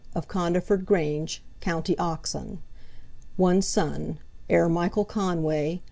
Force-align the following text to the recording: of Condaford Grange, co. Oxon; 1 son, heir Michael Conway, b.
of 0.15 0.27
Condaford 0.27 0.83
Grange, 0.83 1.43
co. 1.61 1.83
Oxon; 1.99 2.57
1 3.37 3.61
son, 3.61 4.17
heir 4.49 4.67
Michael 4.67 5.05
Conway, 5.05 5.75
b. 5.75 5.79